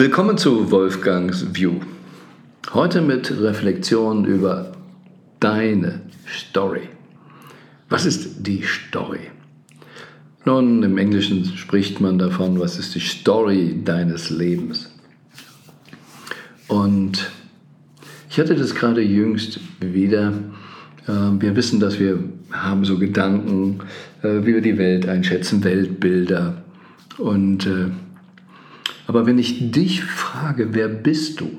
Willkommen 0.00 0.38
zu 0.38 0.70
Wolfgangs 0.70 1.54
View. 1.54 1.74
Heute 2.72 3.02
mit 3.02 3.38
Reflexion 3.38 4.24
über 4.24 4.72
deine 5.40 6.00
Story. 6.26 6.88
Was 7.90 8.06
ist 8.06 8.46
die 8.46 8.62
Story? 8.62 9.30
Nun, 10.46 10.82
im 10.84 10.96
Englischen 10.96 11.44
spricht 11.44 12.00
man 12.00 12.18
davon, 12.18 12.58
was 12.58 12.78
ist 12.78 12.94
die 12.94 13.00
Story 13.00 13.82
deines 13.84 14.30
Lebens. 14.30 14.90
Und 16.66 17.30
ich 18.30 18.40
hatte 18.40 18.54
das 18.54 18.74
gerade 18.74 19.02
jüngst 19.02 19.60
wieder. 19.80 20.32
Ähm, 21.08 21.42
wir 21.42 21.54
wissen, 21.56 21.78
dass 21.78 22.00
wir 22.00 22.18
haben 22.50 22.86
so 22.86 22.98
Gedanken, 22.98 23.80
äh, 24.22 24.46
wie 24.46 24.54
wir 24.54 24.62
die 24.62 24.78
Welt 24.78 25.06
einschätzen, 25.06 25.62
Weltbilder. 25.62 26.64
Und 27.18 27.66
äh, 27.66 27.90
aber 29.10 29.26
wenn 29.26 29.40
ich 29.40 29.72
dich 29.72 30.04
frage, 30.04 30.72
wer 30.72 30.86
bist 30.86 31.40
du? 31.40 31.50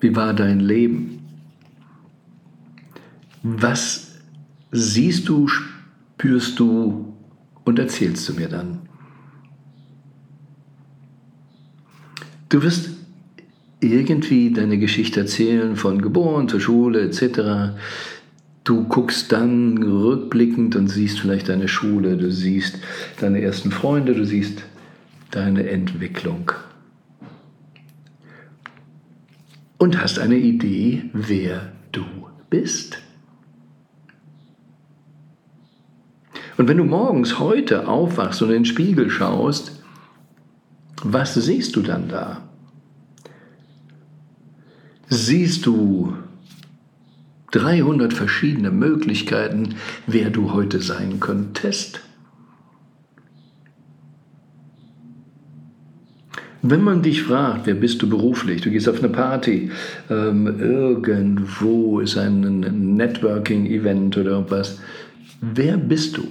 Wie 0.00 0.14
war 0.14 0.34
dein 0.34 0.60
Leben? 0.60 1.20
Was 3.42 4.18
siehst 4.70 5.30
du, 5.30 5.48
spürst 5.48 6.58
du 6.58 7.14
und 7.64 7.78
erzählst 7.78 8.28
du 8.28 8.34
mir 8.34 8.50
dann? 8.50 8.80
Du 12.50 12.62
wirst 12.62 12.90
irgendwie 13.80 14.50
deine 14.50 14.76
Geschichte 14.76 15.20
erzählen, 15.20 15.74
von 15.74 16.02
geboren 16.02 16.50
zur 16.50 16.60
Schule 16.60 17.00
etc. 17.00 17.78
Du 18.62 18.84
guckst 18.84 19.32
dann 19.32 19.82
rückblickend 19.82 20.76
und 20.76 20.88
siehst 20.88 21.18
vielleicht 21.18 21.48
deine 21.48 21.66
Schule, 21.66 22.18
du 22.18 22.30
siehst 22.30 22.78
deine 23.22 23.40
ersten 23.40 23.70
Freunde, 23.70 24.12
du 24.12 24.26
siehst 24.26 24.64
deine 25.38 25.68
Entwicklung. 25.70 26.50
Und 29.78 30.02
hast 30.02 30.18
eine 30.18 30.36
Idee, 30.36 31.04
wer 31.12 31.72
du 31.92 32.04
bist. 32.50 32.98
Und 36.56 36.66
wenn 36.66 36.76
du 36.76 36.84
morgens 36.84 37.38
heute 37.38 37.86
aufwachst 37.86 38.42
und 38.42 38.48
in 38.48 38.54
den 38.54 38.64
Spiegel 38.64 39.10
schaust, 39.10 39.80
was 41.04 41.34
siehst 41.34 41.76
du 41.76 41.82
dann 41.82 42.08
da? 42.08 42.42
Siehst 45.08 45.64
du 45.66 46.14
300 47.52 48.12
verschiedene 48.12 48.72
Möglichkeiten, 48.72 49.76
wer 50.08 50.30
du 50.30 50.52
heute 50.52 50.82
sein 50.82 51.20
könntest? 51.20 52.00
Wenn 56.62 56.82
man 56.82 57.02
dich 57.02 57.22
fragt, 57.22 57.66
wer 57.66 57.74
bist 57.74 58.02
du 58.02 58.08
beruflich, 58.08 58.62
du 58.62 58.70
gehst 58.70 58.88
auf 58.88 58.98
eine 58.98 59.10
Party, 59.10 59.70
ähm, 60.10 60.58
irgendwo 60.58 62.00
ist 62.00 62.18
ein 62.18 62.96
Networking-Event 62.96 64.16
oder 64.16 64.32
irgendwas, 64.32 64.80
wer 65.40 65.76
bist 65.76 66.16
du? 66.16 66.24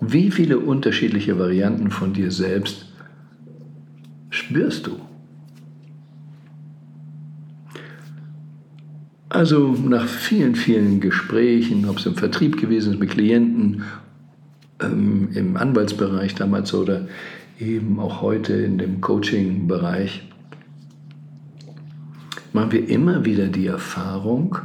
Wie 0.00 0.30
viele 0.30 0.58
unterschiedliche 0.58 1.38
Varianten 1.38 1.90
von 1.90 2.12
dir 2.12 2.30
selbst 2.30 2.86
spürst 4.30 4.86
du? 4.86 5.00
Also 9.30 9.72
nach 9.72 10.06
vielen, 10.06 10.54
vielen 10.54 11.00
Gesprächen, 11.00 11.88
ob 11.88 11.98
es 11.98 12.06
im 12.06 12.16
Vertrieb 12.16 12.60
gewesen 12.60 12.94
ist 12.94 13.00
mit 13.00 13.10
Klienten, 13.10 13.82
ähm, 14.80 15.28
im 15.34 15.56
Anwaltsbereich 15.56 16.34
damals 16.34 16.72
oder 16.72 17.08
eben 17.58 17.98
auch 17.98 18.22
heute 18.22 18.54
in 18.54 18.78
dem 18.78 19.00
Coaching-Bereich, 19.00 20.22
machen 22.52 22.72
wir 22.72 22.88
immer 22.88 23.24
wieder 23.24 23.48
die 23.48 23.66
Erfahrung, 23.66 24.58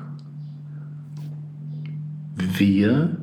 wir 2.35 3.17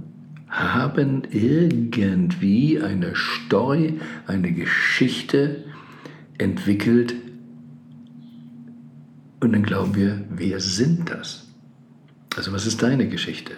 haben 0.48 1.22
irgendwie 1.30 2.80
eine 2.80 3.14
Story, 3.14 4.00
eine 4.26 4.52
Geschichte 4.52 5.64
entwickelt 6.38 7.14
und 9.40 9.52
dann 9.52 9.62
glauben 9.62 9.94
wir, 9.94 10.24
wer 10.30 10.60
sind 10.60 11.10
das? 11.10 11.48
Also 12.36 12.52
was 12.52 12.66
ist 12.66 12.82
deine 12.82 13.08
Geschichte? 13.08 13.52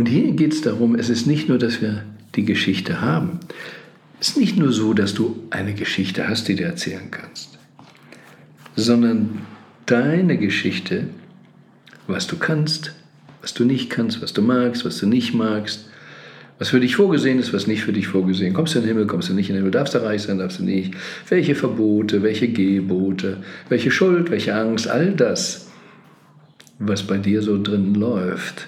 Und 0.00 0.06
hier 0.06 0.32
geht 0.32 0.54
es 0.54 0.62
darum, 0.62 0.94
es 0.94 1.10
ist 1.10 1.26
nicht 1.26 1.50
nur, 1.50 1.58
dass 1.58 1.82
wir 1.82 2.04
die 2.34 2.46
Geschichte 2.46 3.02
haben. 3.02 3.38
Es 4.18 4.30
ist 4.30 4.38
nicht 4.38 4.56
nur 4.56 4.72
so, 4.72 4.94
dass 4.94 5.12
du 5.12 5.42
eine 5.50 5.74
Geschichte 5.74 6.26
hast, 6.26 6.48
die 6.48 6.54
du 6.54 6.64
erzählen 6.64 7.10
kannst, 7.10 7.58
sondern 8.76 9.40
deine 9.84 10.38
Geschichte, 10.38 11.08
was 12.06 12.26
du 12.26 12.38
kannst, 12.38 12.94
was 13.42 13.52
du 13.52 13.66
nicht 13.66 13.90
kannst, 13.90 14.22
was 14.22 14.32
du 14.32 14.40
magst, 14.40 14.86
was 14.86 14.96
du 14.96 15.06
nicht 15.06 15.34
magst, 15.34 15.90
was 16.58 16.70
für 16.70 16.80
dich 16.80 16.96
vorgesehen 16.96 17.38
ist, 17.38 17.52
was 17.52 17.66
nicht 17.66 17.82
für 17.82 17.92
dich 17.92 18.06
vorgesehen. 18.06 18.54
Kommst 18.54 18.74
du 18.74 18.78
in 18.78 18.86
den 18.86 18.94
Himmel, 18.94 19.06
kommst 19.06 19.28
du 19.28 19.34
nicht 19.34 19.50
in 19.50 19.54
den 19.54 19.64
Himmel, 19.64 19.72
darfst 19.72 19.94
du 19.94 20.02
reich 20.02 20.22
sein, 20.22 20.38
darfst 20.38 20.60
du 20.60 20.64
nicht. 20.64 20.94
Welche 21.28 21.54
Verbote, 21.54 22.22
welche 22.22 22.48
Gebote, 22.48 23.36
welche 23.68 23.90
Schuld, 23.90 24.30
welche 24.30 24.54
Angst, 24.54 24.88
all 24.88 25.12
das, 25.12 25.68
was 26.78 27.02
bei 27.02 27.18
dir 27.18 27.42
so 27.42 27.62
drin 27.62 27.94
läuft, 27.94 28.66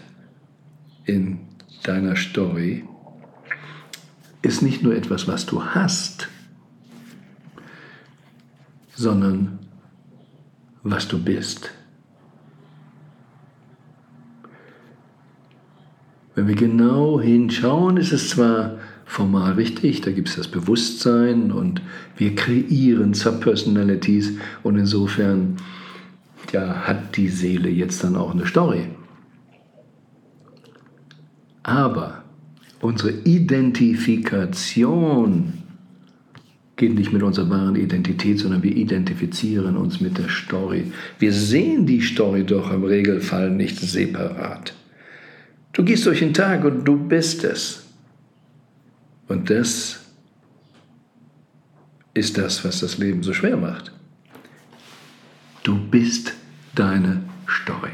in 1.05 1.41
deiner 1.83 2.17
Story 2.17 2.85
ist 4.43 4.63
nicht 4.63 4.83
nur 4.83 4.95
etwas, 4.95 5.29
was 5.29 5.47
du 5.47 5.65
hast, 5.65 6.29
sondern 8.95 9.59
was 10.83 11.09
du 11.09 11.19
bist. 11.19 11.71
Wenn 16.35 16.49
wir 16.49 16.55
genau 16.55 17.21
hinschauen, 17.21 17.99
ist 17.99 18.13
es 18.13 18.31
zwar 18.31 18.79
formal 19.05 19.59
wichtig, 19.59 20.01
da 20.01 20.11
gibt 20.11 20.29
es 20.31 20.37
das 20.37 20.49
Bewusstsein 20.49 21.53
und 21.53 21.83
wir 22.17 22.35
kreieren 22.35 23.13
Subpersonalities 23.13 24.39
und 24.63 24.79
insofern 24.79 25.57
ja, 26.53 26.87
hat 26.87 27.17
die 27.17 27.29
Seele 27.29 27.69
jetzt 27.69 28.03
dann 28.03 28.17
auch 28.17 28.33
eine 28.33 28.47
Story. 28.47 28.89
Aber 31.63 32.25
unsere 32.81 33.13
Identifikation 33.25 35.53
geht 36.77 36.95
nicht 36.95 37.13
mit 37.13 37.23
unserer 37.23 37.51
wahren 37.51 37.77
Identität, 37.77 38.41
sondern 38.41 38.63
wir 38.63 38.75
identifizieren 38.75 39.77
uns 39.77 40.01
mit 40.01 40.19
der 40.19 40.29
Story. 40.29 40.91
Wir 41.19 41.33
sehen 41.33 41.87
die 41.87 42.01
Story 42.01 42.45
doch 42.45 42.73
im 42.73 42.85
Regelfall 42.85 43.51
nicht 43.51 43.79
separat. 43.79 44.75
Du 45.73 45.85
gehst 45.85 46.07
durch 46.07 46.19
den 46.19 46.35
Tag 46.35 46.65
und 46.65 46.85
du 46.85 46.97
bist 46.97 47.45
es. 47.45 47.87
Und 49.29 49.49
das 49.49 50.01
ist 52.15 52.37
das, 52.37 52.65
was 52.65 52.81
das 52.81 52.99
Leben 52.99 53.23
so 53.23 53.33
schwer 53.33 53.57
macht. 53.57 53.93
Du 55.63 55.79
bist 55.79 56.35
deine 56.75 57.23
Story. 57.49 57.93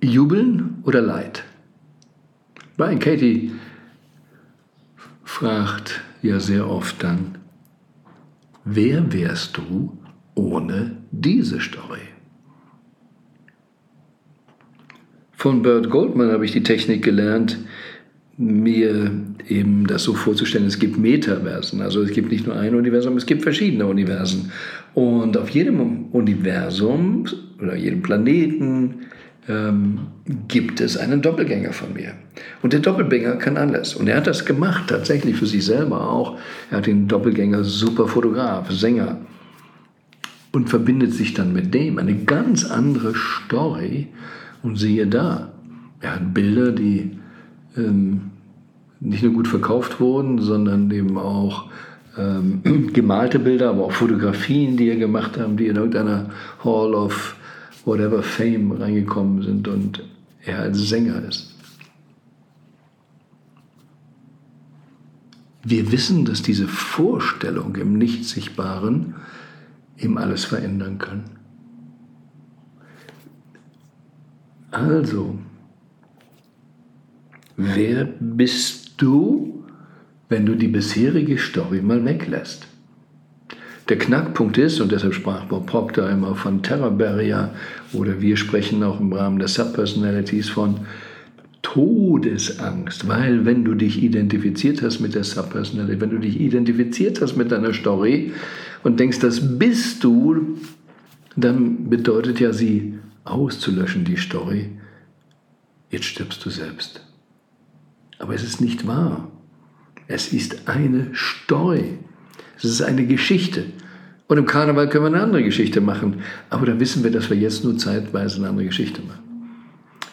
Jubeln 0.00 0.82
oder 0.84 1.00
Leid? 1.00 1.44
Brian 2.76 3.00
Katie 3.00 3.50
fragt 5.24 6.00
ja 6.22 6.38
sehr 6.38 6.68
oft 6.68 7.02
dann, 7.02 7.38
wer 8.64 9.12
wärst 9.12 9.56
du 9.56 9.98
ohne 10.34 10.96
diese 11.10 11.60
Story? 11.60 12.00
Von 15.32 15.62
Bert 15.62 15.90
Goldman 15.90 16.32
habe 16.32 16.44
ich 16.44 16.52
die 16.52 16.62
Technik 16.62 17.02
gelernt, 17.04 17.58
mir 18.36 19.10
eben 19.48 19.86
das 19.86 20.04
so 20.04 20.14
vorzustellen, 20.14 20.66
es 20.66 20.78
gibt 20.78 20.96
Metaversen. 20.96 21.80
Also 21.80 22.02
es 22.02 22.12
gibt 22.12 22.30
nicht 22.30 22.46
nur 22.46 22.56
ein 22.56 22.74
Universum, 22.74 23.16
es 23.16 23.26
gibt 23.26 23.42
verschiedene 23.42 23.86
Universen. 23.86 24.52
Und 24.94 25.36
auf 25.36 25.50
jedem 25.50 26.06
Universum 26.12 27.26
oder 27.60 27.74
jedem 27.74 28.02
Planeten 28.02 29.06
ähm, 29.48 29.98
gibt 30.46 30.80
es 30.80 30.96
einen 30.96 31.22
Doppelgänger 31.22 31.72
von 31.72 31.94
mir. 31.94 32.12
Und 32.62 32.72
der 32.72 32.80
Doppelgänger 32.80 33.36
kann 33.36 33.56
alles. 33.56 33.94
Und 33.94 34.08
er 34.08 34.18
hat 34.18 34.26
das 34.26 34.44
gemacht, 34.44 34.84
tatsächlich 34.88 35.36
für 35.36 35.46
sich 35.46 35.64
selber 35.64 36.08
auch. 36.10 36.38
Er 36.70 36.78
hat 36.78 36.86
den 36.86 37.08
Doppelgänger 37.08 37.64
super 37.64 38.06
Fotograf, 38.06 38.70
Sänger 38.70 39.18
und 40.52 40.68
verbindet 40.68 41.14
sich 41.14 41.34
dann 41.34 41.52
mit 41.52 41.72
dem. 41.72 41.98
Eine 41.98 42.14
ganz 42.14 42.64
andere 42.64 43.14
Story. 43.14 44.08
Und 44.62 44.76
siehe 44.76 45.06
da, 45.06 45.52
er 46.00 46.16
hat 46.16 46.34
Bilder, 46.34 46.72
die 46.72 47.18
ähm, 47.76 48.30
nicht 49.00 49.22
nur 49.22 49.32
gut 49.32 49.48
verkauft 49.48 50.00
wurden, 50.00 50.40
sondern 50.40 50.90
eben 50.90 51.16
auch 51.16 51.70
ähm, 52.18 52.90
gemalte 52.92 53.38
Bilder, 53.38 53.70
aber 53.70 53.84
auch 53.84 53.92
Fotografien, 53.92 54.76
die 54.76 54.88
er 54.88 54.96
gemacht 54.96 55.38
hat, 55.38 55.58
die 55.58 55.68
in 55.68 55.76
irgendeiner 55.76 56.30
Hall 56.64 56.94
of 56.94 57.36
whatever 57.84 58.22
Fame 58.22 58.72
reingekommen 58.72 59.42
sind 59.42 59.68
und 59.68 60.02
er 60.44 60.60
als 60.60 60.78
Sänger 60.88 61.22
ist. 61.24 61.54
Wir 65.64 65.90
wissen, 65.92 66.24
dass 66.24 66.42
diese 66.42 66.68
Vorstellung 66.68 67.76
im 67.76 67.98
Nichtsichtbaren 67.98 69.14
ihm 69.98 70.16
alles 70.16 70.44
verändern 70.44 70.98
kann. 70.98 71.24
Also, 74.70 75.38
wer 77.56 78.04
bist 78.04 78.94
du, 78.98 79.64
wenn 80.28 80.46
du 80.46 80.54
die 80.54 80.68
bisherige 80.68 81.38
Story 81.38 81.82
mal 81.82 82.04
weglässt? 82.04 82.67
Der 83.88 83.98
Knackpunkt 83.98 84.58
ist, 84.58 84.80
und 84.80 84.92
deshalb 84.92 85.14
sprach 85.14 85.44
Bob 85.44 85.66
Proctor 85.66 86.10
immer 86.10 86.34
von 86.34 86.62
Terror 86.62 86.90
Barrier, 86.90 87.54
oder 87.92 88.20
wir 88.20 88.36
sprechen 88.36 88.82
auch 88.82 89.00
im 89.00 89.12
Rahmen 89.12 89.38
der 89.38 89.48
Subpersonalities 89.48 90.50
von 90.50 90.80
Todesangst, 91.62 93.08
weil 93.08 93.44
wenn 93.44 93.64
du 93.64 93.74
dich 93.74 94.02
identifiziert 94.02 94.82
hast 94.82 95.00
mit 95.00 95.14
der 95.14 95.24
Subpersonality, 95.24 96.00
wenn 96.00 96.10
du 96.10 96.18
dich 96.18 96.38
identifiziert 96.38 97.20
hast 97.20 97.36
mit 97.36 97.50
deiner 97.50 97.72
Story 97.72 98.32
und 98.84 99.00
denkst, 99.00 99.18
das 99.20 99.58
bist 99.58 100.04
du, 100.04 100.58
dann 101.36 101.88
bedeutet 101.88 102.40
ja 102.40 102.52
sie 102.52 102.94
auszulöschen, 103.24 104.04
die 104.04 104.16
Story. 104.16 104.70
Jetzt 105.90 106.04
stirbst 106.04 106.44
du 106.44 106.50
selbst. 106.50 107.04
Aber 108.18 108.34
es 108.34 108.42
ist 108.42 108.60
nicht 108.60 108.86
wahr. 108.86 109.30
Es 110.06 110.32
ist 110.32 110.68
eine 110.68 111.10
Story. 111.14 111.98
Es 112.58 112.64
ist 112.64 112.82
eine 112.82 113.06
Geschichte. 113.06 113.64
Und 114.26 114.36
im 114.36 114.46
Karneval 114.46 114.88
können 114.88 115.04
wir 115.04 115.14
eine 115.14 115.22
andere 115.22 115.42
Geschichte 115.42 115.80
machen. 115.80 116.22
Aber 116.50 116.66
dann 116.66 116.80
wissen 116.80 117.02
wir, 117.02 117.10
dass 117.10 117.30
wir 117.30 117.36
jetzt 117.36 117.64
nur 117.64 117.78
zeitweise 117.78 118.36
eine 118.36 118.48
andere 118.48 118.66
Geschichte 118.66 119.00
machen. 119.00 119.22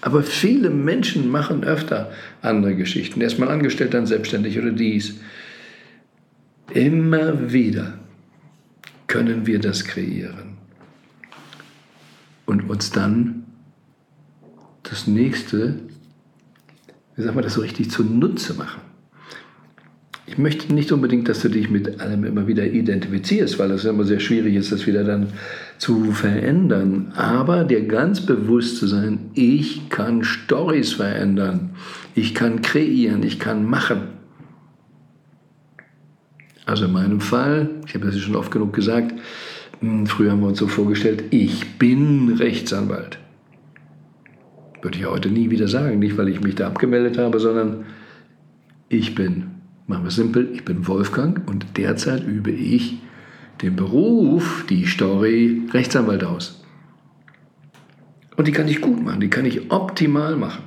Aber 0.02 0.22
viele 0.24 0.70
Menschen 0.70 1.30
machen 1.30 1.64
öfter 1.64 2.12
andere 2.42 2.76
Geschichten. 2.76 3.20
Erstmal 3.22 3.50
angestellt, 3.50 3.94
dann 3.94 4.06
selbstständig 4.06 4.58
oder 4.60 4.72
dies. 4.72 5.16
Immer 6.74 7.52
wieder 7.52 8.00
können 9.08 9.48
wir 9.48 9.60
das 9.60 9.84
kreieren 9.84 10.58
und 12.46 12.70
uns 12.70 12.92
dann 12.92 13.46
das 14.84 15.08
nächste, 15.08 15.80
wie 17.16 17.24
sagen 17.24 17.36
wir 17.36 17.42
das 17.42 17.56
so 17.56 17.62
richtig, 17.62 17.90
zunutze 17.92 18.54
machen. 18.54 18.82
Ich 20.28 20.40
möchte 20.40 20.74
nicht 20.74 20.92
unbedingt, 20.92 21.30
dass 21.30 21.42
du 21.42 21.50
dich 21.50 21.70
mit 21.70 22.02
allem 22.02 22.24
immer 22.24 22.48
wieder 22.48 22.66
identifizierst, 22.66 23.60
weil 23.60 23.70
es 23.72 23.86
immer 23.86 24.06
sehr 24.06 24.20
schwierig 24.20 24.56
ist, 24.56 24.72
das 24.72 24.88
wieder 24.88 25.04
dann 25.04 25.28
zu 25.78 26.12
verändern. 26.12 27.14
Aber 27.16 27.64
dir 27.64 27.86
ganz 27.86 28.26
bewusst 28.26 28.78
zu 28.78 28.88
sein, 28.88 29.30
ich 29.36 29.90
kann 29.90 30.24
Stories 30.24 30.94
verändern, 30.94 31.72
ich 32.16 32.34
kann 32.34 32.64
kreieren, 32.64 33.22
ich 33.22 33.40
kann 33.40 33.66
machen. 33.66 34.16
Also 36.66 36.86
in 36.86 36.94
meinem 36.94 37.22
Fall, 37.22 37.70
ich 37.86 37.94
habe 37.94 38.08
das 38.08 38.18
schon 38.18 38.36
oft 38.36 38.52
genug 38.52 38.74
gesagt, 38.74 39.14
hm, 39.82 40.08
früher 40.08 40.32
haben 40.32 40.42
wir 40.42 40.48
uns 40.48 40.58
so 40.58 40.68
vorgestellt, 40.68 41.26
ich 41.30 41.78
bin 41.78 42.34
Rechtsanwalt. 42.40 43.20
Würde 44.82 44.98
ich 44.98 45.06
heute 45.06 45.30
nie 45.30 45.52
wieder 45.52 45.68
sagen, 45.68 46.00
nicht 46.00 46.18
weil 46.18 46.30
ich 46.30 46.42
mich 46.42 46.56
da 46.56 46.68
abgemeldet 46.68 47.20
habe, 47.20 47.40
sondern 47.40 47.86
ich 48.90 49.14
bin 49.14 49.55
Machen 49.88 50.04
wir 50.04 50.08
es 50.08 50.16
simpel, 50.16 50.50
ich 50.54 50.66
bin 50.66 50.88
Wolfgang 50.88 51.48
und 51.48 51.78
derzeit 51.78 52.24
übe 52.24 52.52
ich 52.52 52.98
den 53.62 53.76
Beruf, 53.76 54.66
die 54.68 54.86
Story 54.86 55.62
Rechtsanwalt 55.72 56.24
aus. 56.24 56.64
Und 58.36 58.48
die 58.48 58.52
kann 58.52 58.68
ich 58.68 58.82
gut 58.82 59.04
machen, 59.04 59.22
die 59.22 59.30
kann 59.30 59.46
ich 59.46 59.72
optimal 59.72 60.36
machen. 60.36 60.64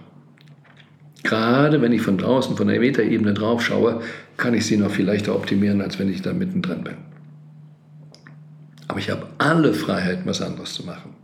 Gerade 1.25 1.83
wenn 1.83 1.93
ich 1.93 2.03
von 2.03 2.17
draußen, 2.17 2.57
von 2.57 2.69
der 2.69 2.79
Metaebene 2.79 3.35
drauf 3.35 3.63
schaue, 3.63 4.01
kann 4.37 4.55
ich 4.55 4.67
sie 4.67 4.77
noch 4.77 4.91
viel 4.91 5.05
leichter 5.05 5.35
optimieren, 5.35 5.81
als 5.83 5.99
wenn 5.99 6.09
ich 6.09 6.23
da 6.23 6.33
mittendrin 6.33 6.85
bin. 6.85 6.95
Aber 8.87 9.01
ich 9.01 9.11
habe 9.11 9.27
alle 9.37 9.75
Freiheiten, 9.75 10.25
was 10.27 10.41
anderes 10.41 10.75
zu 10.75 10.87
machen. 10.87 11.15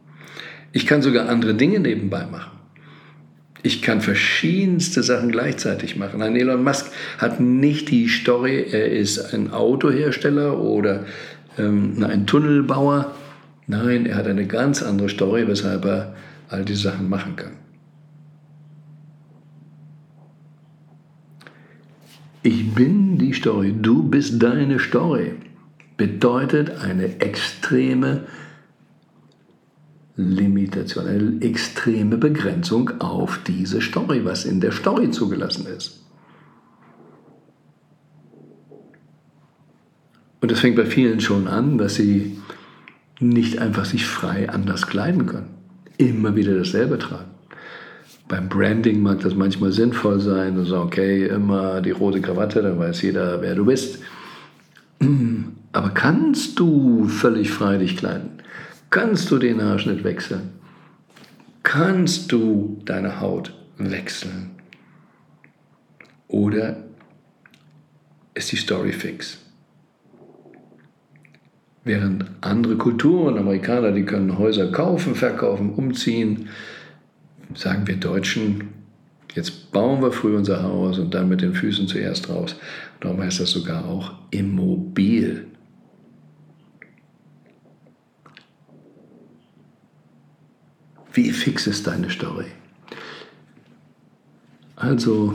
Ich 0.72 0.86
kann 0.86 1.00
sogar 1.00 1.28
andere 1.28 1.54
Dinge 1.54 1.78
nebenbei 1.78 2.26
machen. 2.26 2.53
Ich 3.66 3.80
kann 3.80 4.02
verschiedenste 4.02 5.02
Sachen 5.02 5.32
gleichzeitig 5.32 5.96
machen. 5.96 6.20
Ein 6.20 6.36
Elon 6.36 6.62
Musk 6.62 6.92
hat 7.16 7.40
nicht 7.40 7.90
die 7.90 8.08
Story, 8.08 8.66
er 8.70 8.92
ist 8.92 9.32
ein 9.32 9.52
Autohersteller 9.52 10.60
oder 10.60 11.06
ähm, 11.56 12.04
ein 12.04 12.26
Tunnelbauer. 12.26 13.14
Nein, 13.66 14.04
er 14.04 14.16
hat 14.16 14.26
eine 14.26 14.46
ganz 14.46 14.82
andere 14.82 15.08
Story, 15.08 15.48
weshalb 15.48 15.86
er 15.86 16.14
all 16.50 16.66
diese 16.66 16.82
Sachen 16.82 17.08
machen 17.08 17.36
kann. 17.36 17.52
Ich 22.42 22.74
bin 22.74 23.16
die 23.16 23.32
Story, 23.32 23.74
du 23.80 24.02
bist 24.02 24.42
deine 24.42 24.78
Story, 24.78 25.32
bedeutet 25.96 26.70
eine 26.82 27.18
extreme 27.18 28.26
Limitation, 30.16 31.06
eine 31.06 31.42
extreme 31.42 32.16
Begrenzung 32.16 33.00
auf 33.00 33.40
diese 33.46 33.80
Story, 33.80 34.24
was 34.24 34.44
in 34.44 34.60
der 34.60 34.72
Story 34.72 35.10
zugelassen 35.10 35.66
ist. 35.66 36.04
Und 40.40 40.50
das 40.50 40.60
fängt 40.60 40.76
bei 40.76 40.86
vielen 40.86 41.20
schon 41.20 41.48
an, 41.48 41.78
dass 41.78 41.94
sie 41.94 42.38
nicht 43.18 43.58
einfach 43.58 43.86
sich 43.86 44.06
frei 44.06 44.48
anders 44.50 44.86
kleiden 44.86 45.26
können. 45.26 45.48
Immer 45.96 46.36
wieder 46.36 46.54
dasselbe 46.54 46.98
tragen. 46.98 47.30
Beim 48.28 48.48
Branding 48.48 49.02
mag 49.02 49.20
das 49.20 49.34
manchmal 49.34 49.72
sinnvoll 49.72 50.20
sein, 50.20 50.58
und 50.58 50.64
so, 50.64 50.78
okay, 50.78 51.26
immer 51.26 51.80
die 51.80 51.90
rote 51.90 52.20
Krawatte, 52.20 52.62
dann 52.62 52.78
weiß 52.78 53.02
jeder, 53.02 53.42
wer 53.42 53.54
du 53.54 53.66
bist. 53.66 54.00
Aber 55.72 55.90
kannst 55.90 56.58
du 56.58 57.08
völlig 57.08 57.50
frei 57.50 57.78
dich 57.78 57.96
kleiden? 57.96 58.43
Kannst 58.94 59.28
du 59.32 59.38
den 59.38 59.60
Haarschnitt 59.60 60.04
wechseln? 60.04 60.50
Kannst 61.64 62.30
du 62.30 62.80
deine 62.84 63.20
Haut 63.20 63.52
wechseln? 63.76 64.50
Oder 66.28 66.76
ist 68.34 68.52
die 68.52 68.56
Story 68.56 68.92
fix? 68.92 69.38
Während 71.82 72.26
andere 72.40 72.76
Kulturen, 72.76 73.36
Amerikaner, 73.36 73.90
die 73.90 74.04
können 74.04 74.38
Häuser 74.38 74.70
kaufen, 74.70 75.16
verkaufen, 75.16 75.74
umziehen, 75.74 76.48
sagen 77.52 77.88
wir 77.88 77.96
Deutschen, 77.96 78.68
jetzt 79.34 79.72
bauen 79.72 80.02
wir 80.02 80.12
früh 80.12 80.36
unser 80.36 80.62
Haus 80.62 81.00
und 81.00 81.12
dann 81.12 81.28
mit 81.28 81.40
den 81.40 81.54
Füßen 81.54 81.88
zuerst 81.88 82.28
raus. 82.28 82.54
Darum 83.00 83.20
heißt 83.20 83.40
das 83.40 83.50
sogar 83.50 83.86
auch 83.86 84.12
immobil. 84.30 85.48
Wie 91.14 91.30
fix 91.30 91.68
ist 91.68 91.86
deine 91.86 92.10
Story? 92.10 92.46
Also 94.74 95.34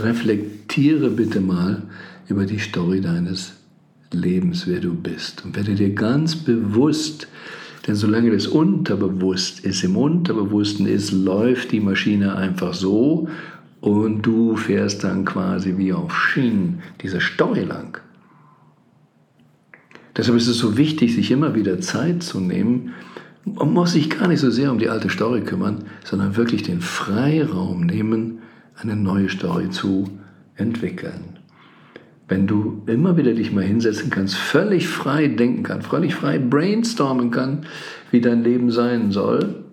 reflektiere 0.00 1.10
bitte 1.10 1.40
mal 1.40 1.82
über 2.28 2.46
die 2.46 2.60
Story 2.60 3.00
deines 3.00 3.54
Lebens, 4.12 4.68
wer 4.68 4.80
du 4.80 4.94
bist. 4.94 5.44
Und 5.44 5.56
werde 5.56 5.74
dir 5.74 5.92
ganz 5.92 6.36
bewusst, 6.36 7.26
denn 7.86 7.96
solange 7.96 8.30
das 8.30 8.46
unterbewusst 8.46 9.60
ist, 9.60 9.82
im 9.82 9.96
Unterbewussten 9.96 10.86
ist, 10.86 11.10
läuft 11.10 11.72
die 11.72 11.80
Maschine 11.80 12.36
einfach 12.36 12.72
so 12.72 13.28
und 13.80 14.22
du 14.22 14.54
fährst 14.56 15.02
dann 15.02 15.24
quasi 15.24 15.76
wie 15.76 15.92
auf 15.92 16.16
Schienen 16.16 16.82
diese 17.02 17.20
Story 17.20 17.64
lang. 17.64 17.98
Deshalb 20.16 20.36
ist 20.36 20.48
es 20.48 20.58
so 20.58 20.76
wichtig, 20.76 21.14
sich 21.14 21.30
immer 21.32 21.54
wieder 21.54 21.80
Zeit 21.80 22.22
zu 22.22 22.40
nehmen, 22.40 22.92
man 23.44 23.72
muss 23.72 23.92
sich 23.92 24.10
gar 24.10 24.28
nicht 24.28 24.40
so 24.40 24.50
sehr 24.50 24.70
um 24.70 24.78
die 24.78 24.88
alte 24.88 25.08
Story 25.08 25.40
kümmern, 25.40 25.84
sondern 26.04 26.36
wirklich 26.36 26.62
den 26.62 26.80
Freiraum 26.80 27.82
nehmen, 27.82 28.40
eine 28.76 28.96
neue 28.96 29.28
Story 29.28 29.70
zu 29.70 30.10
entwickeln. 30.56 31.38
Wenn 32.28 32.46
du 32.46 32.82
immer 32.86 33.16
wieder 33.16 33.34
dich 33.34 33.52
mal 33.52 33.64
hinsetzen 33.64 34.10
kannst, 34.10 34.36
völlig 34.36 34.86
frei 34.86 35.26
denken 35.26 35.64
kannst, 35.64 35.88
völlig 35.88 36.14
frei 36.14 36.38
brainstormen 36.38 37.30
kannst, 37.30 37.68
wie 38.12 38.20
dein 38.20 38.44
Leben 38.44 38.70
sein 38.70 39.10
soll, 39.10 39.64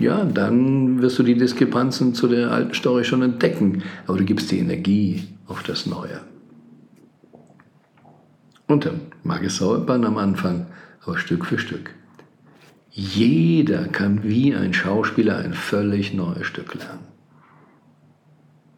ja, 0.00 0.24
dann 0.24 1.02
wirst 1.02 1.18
du 1.18 1.22
die 1.22 1.36
Diskrepanzen 1.36 2.14
zu 2.14 2.28
der 2.28 2.50
alten 2.50 2.74
Story 2.74 3.04
schon 3.04 3.22
entdecken. 3.22 3.82
Aber 4.06 4.18
du 4.18 4.24
gibst 4.24 4.50
die 4.50 4.58
Energie 4.58 5.24
auf 5.46 5.62
das 5.62 5.86
Neue. 5.86 6.20
Und 8.68 8.84
dann 8.84 9.00
mag 9.24 9.42
es 9.44 9.56
sauber 9.56 9.94
am 9.94 10.18
Anfang, 10.18 10.66
aber 11.04 11.18
Stück 11.18 11.46
für 11.46 11.58
Stück. 11.58 11.94
Jeder 13.00 13.86
kann 13.86 14.24
wie 14.24 14.52
ein 14.56 14.74
Schauspieler 14.74 15.38
ein 15.38 15.54
völlig 15.54 16.14
neues 16.14 16.48
Stück 16.48 16.74
lernen. 16.74 17.06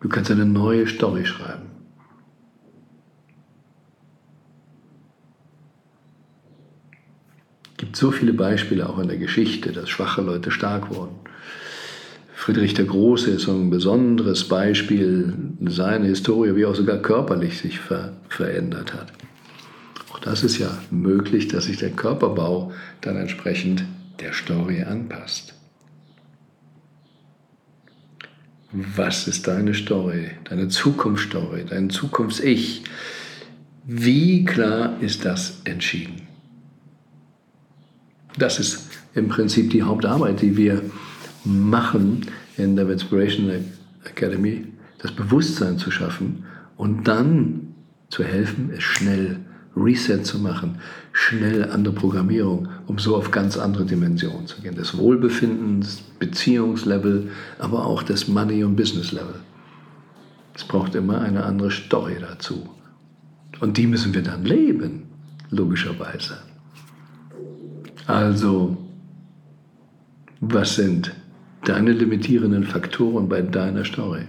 Du 0.01 0.11
kannst 0.11 0.31
eine 0.31 0.45
neue 0.45 0.87
Story 0.87 1.25
schreiben. 1.25 1.71
Es 7.71 7.77
gibt 7.79 7.97
so 7.97 8.11
viele 8.11 8.35
Beispiele 8.35 8.91
auch 8.91 8.99
in 8.99 9.09
der 9.09 9.17
Geschichte, 9.17 9.73
dass 9.73 9.89
schwache 9.89 10.21
Leute 10.21 10.51
stark 10.51 10.95
wurden. 10.95 11.17
Friedrich 12.35 12.75
der 12.75 12.85
Große 12.85 13.31
ist 13.31 13.45
so 13.45 13.53
ein 13.53 13.71
besonderes 13.71 14.47
Beispiel, 14.47 15.33
seine 15.65 16.09
Historie, 16.09 16.55
wie 16.57 16.67
auch 16.67 16.75
sogar 16.75 16.99
körperlich 16.99 17.59
sich 17.59 17.81
ver 17.81 18.13
verändert 18.29 18.93
hat. 18.93 19.15
Auch 20.13 20.19
das 20.19 20.45
ist 20.45 20.59
ja 20.59 20.77
möglich, 20.91 21.49
dass 21.49 21.65
sich 21.65 21.79
der 21.79 21.93
Körperbau 21.93 22.73
dann 23.01 23.17
entsprechend 23.17 23.83
der 24.21 24.33
Story 24.33 24.83
anpasst. 24.83 25.55
Was 28.73 29.27
ist 29.27 29.49
deine 29.49 29.75
Story, 29.75 30.31
deine 30.45 30.69
Zukunftsstory, 30.69 31.65
dein 31.69 31.91
Zukunfts-Ich? 31.91 32.85
Wie 33.85 34.45
klar 34.45 35.01
ist 35.01 35.25
das 35.25 35.61
entschieden? 35.65 36.23
Das 38.39 38.61
ist 38.61 38.89
im 39.15 39.29
Prinzip 39.29 39.71
die 39.71 39.83
Hauptarbeit, 39.83 40.41
die 40.41 40.57
wir 40.57 40.83
machen 41.45 42.27
in 42.57 42.77
der 42.77 42.89
Inspiration 42.89 43.51
Academy, 44.05 44.67
das 44.99 45.11
Bewusstsein 45.13 45.79
zu 45.79 45.91
schaffen 45.91 46.45
und 46.77 47.09
dann 47.09 47.75
zu 48.09 48.23
helfen, 48.23 48.71
es 48.77 48.85
schnell 48.85 49.41
Reset 49.77 50.23
zu 50.25 50.39
machen, 50.39 50.79
schnell 51.21 51.71
andere 51.71 51.95
Programmierung, 51.95 52.69
um 52.87 52.99
so 52.99 53.15
auf 53.15 53.31
ganz 53.31 53.59
andere 53.59 53.85
Dimensionen 53.85 54.47
zu 54.47 54.63
gehen. 54.63 54.75
Das 54.75 54.97
Wohlbefinden, 54.97 55.83
das 55.83 55.97
Beziehungslevel, 56.19 57.31
aber 57.59 57.85
auch 57.85 58.03
das 58.03 58.27
Money- 58.27 58.65
und 58.65 58.75
Business-Level. 58.75 59.35
Es 60.55 60.65
braucht 60.65 60.95
immer 60.95 61.21
eine 61.21 61.45
andere 61.45 61.71
Story 61.71 62.17
dazu. 62.19 62.71
Und 63.61 63.77
die 63.77 63.87
müssen 63.87 64.15
wir 64.15 64.23
dann 64.23 64.47
leben, 64.47 65.03
logischerweise. 65.51 66.39
Also, 68.07 68.79
was 70.41 70.77
sind 70.77 71.15
deine 71.67 71.93
limitierenden 71.93 72.65
Faktoren 72.65 73.29
bei 73.29 73.43
deiner 73.43 73.85
Story? 73.85 74.25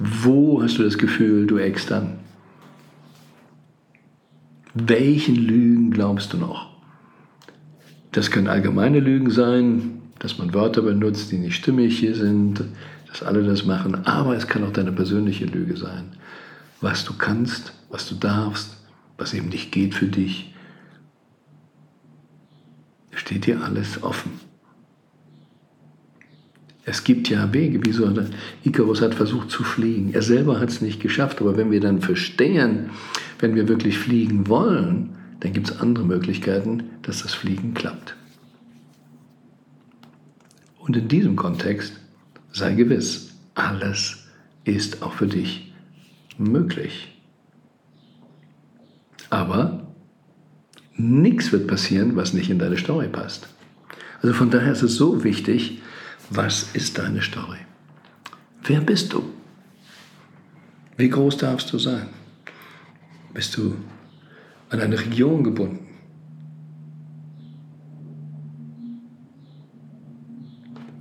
Wo 0.00 0.60
hast 0.60 0.78
du 0.78 0.82
das 0.82 0.98
Gefühl, 0.98 1.46
du 1.46 1.58
eckst 1.58 1.92
an? 1.92 2.23
Welchen 4.74 5.36
Lügen 5.36 5.92
glaubst 5.92 6.32
du 6.32 6.36
noch? 6.36 6.68
Das 8.10 8.32
können 8.32 8.48
allgemeine 8.48 8.98
Lügen 8.98 9.30
sein, 9.30 10.02
dass 10.18 10.38
man 10.38 10.52
Wörter 10.52 10.82
benutzt, 10.82 11.30
die 11.30 11.38
nicht 11.38 11.54
stimmig 11.54 12.00
sind, 12.00 12.64
dass 13.08 13.22
alle 13.22 13.44
das 13.44 13.64
machen, 13.64 14.04
aber 14.04 14.36
es 14.36 14.48
kann 14.48 14.64
auch 14.64 14.72
deine 14.72 14.90
persönliche 14.90 15.46
Lüge 15.46 15.76
sein. 15.76 16.16
Was 16.80 17.04
du 17.04 17.14
kannst, 17.16 17.72
was 17.88 18.08
du 18.08 18.16
darfst, 18.16 18.76
was 19.16 19.32
eben 19.32 19.48
nicht 19.48 19.70
geht 19.70 19.94
für 19.94 20.06
dich. 20.06 20.52
Steht 23.12 23.46
dir 23.46 23.62
alles 23.62 24.02
offen. 24.02 24.32
Es 26.84 27.04
gibt 27.04 27.30
ja 27.30 27.52
Wege, 27.52 27.84
wie 27.84 27.92
so 27.92 28.12
Icarus 28.64 29.00
hat 29.00 29.14
versucht 29.14 29.50
zu 29.50 29.62
fliegen. 29.62 30.12
Er 30.12 30.22
selber 30.22 30.60
hat 30.60 30.68
es 30.68 30.80
nicht 30.80 31.00
geschafft, 31.00 31.40
aber 31.40 31.56
wenn 31.56 31.70
wir 31.70 31.80
dann 31.80 32.00
verstehen, 32.00 32.90
wenn 33.44 33.56
wir 33.56 33.68
wirklich 33.68 33.98
fliegen 33.98 34.48
wollen, 34.48 35.10
dann 35.40 35.52
gibt 35.52 35.68
es 35.68 35.78
andere 35.78 36.06
Möglichkeiten, 36.06 36.84
dass 37.02 37.22
das 37.22 37.34
Fliegen 37.34 37.74
klappt. 37.74 38.16
Und 40.78 40.96
in 40.96 41.08
diesem 41.08 41.36
Kontext 41.36 41.92
sei 42.52 42.72
gewiss, 42.72 43.34
alles 43.54 44.24
ist 44.64 45.02
auch 45.02 45.12
für 45.12 45.26
dich 45.26 45.74
möglich. 46.38 47.20
Aber 49.28 49.88
nichts 50.96 51.52
wird 51.52 51.66
passieren, 51.66 52.16
was 52.16 52.32
nicht 52.32 52.48
in 52.48 52.58
deine 52.58 52.78
Story 52.78 53.08
passt. 53.08 53.48
Also 54.22 54.34
von 54.34 54.50
daher 54.50 54.72
ist 54.72 54.82
es 54.82 54.96
so 54.96 55.22
wichtig, 55.22 55.82
was 56.30 56.70
ist 56.72 56.96
deine 56.96 57.20
Story? 57.20 57.58
Wer 58.62 58.80
bist 58.80 59.12
du? 59.12 59.22
Wie 60.96 61.10
groß 61.10 61.36
darfst 61.36 61.70
du 61.74 61.78
sein? 61.78 62.08
Bist 63.34 63.56
du 63.56 63.74
an 64.70 64.80
eine 64.80 64.98
Region 64.98 65.42
gebunden? 65.42 65.88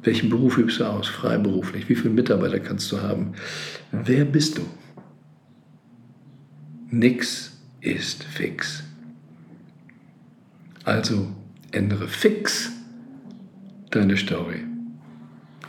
Welchen 0.01 0.29
Beruf 0.29 0.57
übst 0.57 0.79
du 0.79 0.85
aus? 0.85 1.07
Freiberuflich? 1.07 1.87
Wie 1.87 1.95
viele 1.95 2.13
Mitarbeiter 2.13 2.59
kannst 2.59 2.91
du 2.91 3.01
haben? 3.01 3.33
Wer 3.91 4.25
bist 4.25 4.57
du? 4.57 4.63
Nix 6.89 7.57
ist 7.81 8.23
fix. 8.23 8.83
Also 10.83 11.27
ändere 11.71 12.07
fix 12.07 12.71
deine 13.91 14.17
Story. 14.17 14.63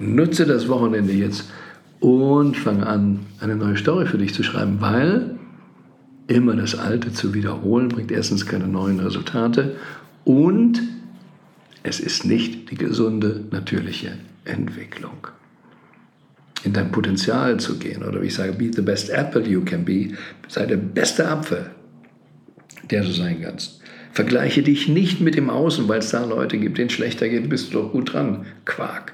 Nutze 0.00 0.47
das 0.47 0.68
Wochenende 0.68 1.12
jetzt 1.12 1.44
und 2.00 2.56
fange 2.56 2.87
an, 2.87 3.26
eine 3.40 3.54
neue 3.54 3.76
Story 3.76 4.06
für 4.06 4.18
dich 4.18 4.35
zu 4.35 4.42
schreiben, 4.42 4.80
weil 4.80 5.38
immer 6.26 6.57
das 6.57 6.75
Alte 6.75 7.12
zu 7.12 7.35
wiederholen 7.35 7.88
bringt 7.88 8.11
erstens 8.11 8.47
keine 8.47 8.66
neuen 8.66 9.00
Resultate 9.00 9.76
und 10.25 10.81
es 11.83 12.00
ist 12.00 12.25
nicht 12.25 12.71
die 12.71 12.76
gesunde, 12.76 13.45
natürliche 13.50 14.16
Entwicklung. 14.45 15.28
In 16.64 16.73
dein 16.73 16.90
Potenzial 16.90 17.61
zu 17.61 17.78
gehen 17.78 18.02
oder 18.02 18.23
wie 18.23 18.26
ich 18.26 18.35
sage, 18.35 18.54
be 18.54 18.71
the 18.75 18.81
best 18.81 19.11
apple 19.11 19.47
you 19.47 19.62
can 19.62 19.85
be, 19.85 20.14
sei 20.49 20.64
der 20.64 20.78
beste 20.78 21.28
Apfel, 21.28 21.71
der 22.90 23.02
du 23.02 23.12
sein 23.12 23.43
kannst. 23.43 23.83
Vergleiche 24.14 24.62
dich 24.62 24.88
nicht 24.88 25.21
mit 25.21 25.35
dem 25.35 25.50
Außen, 25.50 25.88
weil 25.88 25.99
es 25.99 26.11
da 26.11 26.25
Leute 26.25 26.56
gibt, 26.56 26.78
denen 26.78 26.88
schlechter 26.88 27.28
geht, 27.28 27.49
bist 27.49 27.75
du 27.75 27.80
doch 27.80 27.90
gut 27.90 28.12
dran. 28.12 28.47
Quark. 28.64 29.12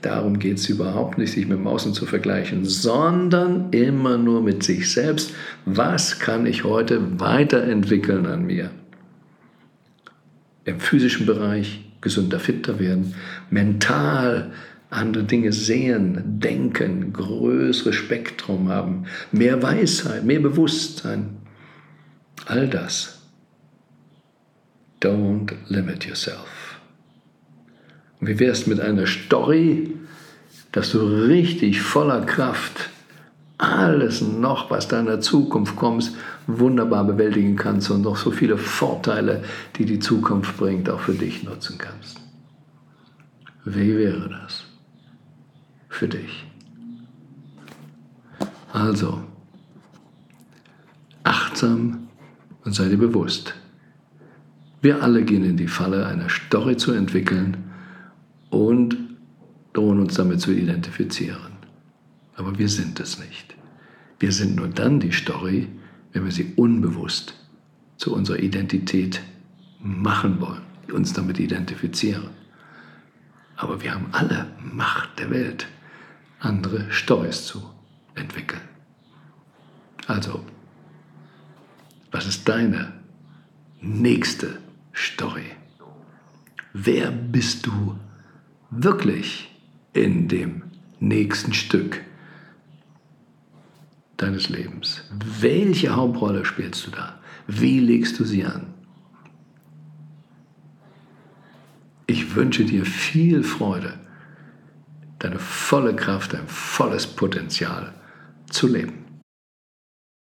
Darum 0.00 0.38
geht 0.38 0.56
es 0.56 0.70
überhaupt 0.70 1.18
nicht, 1.18 1.32
sich 1.32 1.46
mit 1.46 1.58
dem 1.58 1.66
Außen 1.66 1.92
zu 1.92 2.06
vergleichen, 2.06 2.64
sondern 2.64 3.70
immer 3.72 4.16
nur 4.16 4.42
mit 4.42 4.62
sich 4.62 4.90
selbst. 4.90 5.34
Was 5.66 6.18
kann 6.18 6.46
ich 6.46 6.64
heute 6.64 7.20
weiterentwickeln 7.20 8.24
an 8.24 8.46
mir? 8.46 8.70
Im 10.64 10.80
physischen 10.80 11.26
Bereich 11.26 11.84
gesünder, 12.00 12.40
fitter 12.40 12.80
werden, 12.80 13.14
mental 13.50 14.52
andere 14.88 15.24
Dinge 15.24 15.52
sehen, 15.52 16.22
denken, 16.40 17.12
größeres 17.12 17.94
Spektrum 17.94 18.70
haben, 18.70 19.04
mehr 19.30 19.62
Weisheit, 19.62 20.24
mehr 20.24 20.40
Bewusstsein. 20.40 21.36
All 22.46 22.66
das. 22.66 23.17
Don't 25.00 25.52
limit 25.68 26.04
yourself. 26.04 26.80
Und 28.20 28.28
wie 28.28 28.38
wär's 28.38 28.66
mit 28.66 28.80
einer 28.80 29.06
Story, 29.06 29.94
dass 30.72 30.92
du 30.92 30.98
richtig 30.98 31.80
voller 31.80 32.26
Kraft 32.26 32.90
alles 33.58 34.22
noch, 34.22 34.70
was 34.70 34.86
da 34.86 35.00
in 35.00 35.06
der 35.06 35.20
Zukunft 35.20 35.76
kommt, 35.76 36.12
wunderbar 36.46 37.04
bewältigen 37.04 37.56
kannst 37.56 37.90
und 37.90 38.02
noch 38.02 38.16
so 38.16 38.30
viele 38.30 38.56
Vorteile, 38.56 39.42
die 39.76 39.84
die 39.84 39.98
Zukunft 39.98 40.56
bringt, 40.56 40.88
auch 40.88 41.00
für 41.00 41.14
dich 41.14 41.42
nutzen 41.42 41.76
kannst. 41.76 42.20
Wie 43.64 43.96
wäre 43.96 44.28
das 44.28 44.64
für 45.88 46.08
dich? 46.08 46.46
Also, 48.72 49.22
achtsam 51.24 52.08
und 52.64 52.74
sei 52.74 52.88
dir 52.88 52.98
bewusst. 52.98 53.54
Wir 54.80 55.02
alle 55.02 55.24
gehen 55.24 55.44
in 55.44 55.56
die 55.56 55.68
Falle, 55.68 56.06
eine 56.06 56.28
Story 56.28 56.76
zu 56.76 56.92
entwickeln, 56.92 57.68
und 58.50 58.96
drohen 59.72 60.00
uns 60.00 60.14
damit 60.14 60.40
zu 60.40 60.52
identifizieren. 60.52 61.52
Aber 62.34 62.58
wir 62.58 62.68
sind 62.68 63.00
es 63.00 63.18
nicht. 63.18 63.54
Wir 64.18 64.32
sind 64.32 64.56
nur 64.56 64.68
dann 64.68 65.00
die 65.00 65.12
Story, 65.12 65.68
wenn 66.12 66.24
wir 66.24 66.32
sie 66.32 66.52
unbewusst 66.56 67.34
zu 67.96 68.14
unserer 68.14 68.38
Identität 68.38 69.20
machen 69.80 70.40
wollen, 70.40 70.62
uns 70.92 71.12
damit 71.12 71.38
identifizieren. 71.38 72.30
Aber 73.56 73.82
wir 73.82 73.94
haben 73.94 74.06
alle 74.12 74.46
Macht 74.60 75.18
der 75.18 75.30
Welt, 75.30 75.66
andere 76.40 76.90
Stories 76.90 77.44
zu 77.44 77.62
entwickeln. 78.14 78.60
Also, 80.06 80.44
was 82.10 82.26
ist 82.26 82.48
deine 82.48 82.92
nächste 83.80 84.58
Story? 84.98 85.52
Wer 86.72 87.10
bist 87.10 87.66
du 87.66 87.98
wirklich 88.70 89.48
in 89.92 90.28
dem 90.28 90.62
nächsten 90.98 91.54
Stück 91.54 92.02
deines 94.16 94.48
Lebens? 94.48 95.02
Welche 95.40 95.94
Hauptrolle 95.94 96.44
spielst 96.44 96.86
du 96.86 96.90
da? 96.90 97.20
Wie 97.46 97.80
legst 97.80 98.18
du 98.18 98.24
sie 98.24 98.44
an? 98.44 98.74
Ich 102.06 102.34
wünsche 102.34 102.64
dir 102.64 102.84
viel 102.84 103.44
Freude, 103.44 103.98
deine 105.18 105.38
volle 105.38 105.94
Kraft, 105.94 106.32
dein 106.32 106.48
volles 106.48 107.06
Potenzial 107.06 107.94
zu 108.50 108.66
leben. 108.66 109.07